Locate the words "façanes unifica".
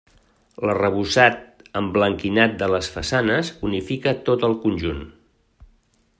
2.97-4.17